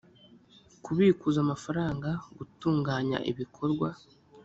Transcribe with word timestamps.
kubikuza 0.83 1.37
amafaranga 1.45 2.09
gutunganya 2.37 3.17
ibikorwa 3.31 3.89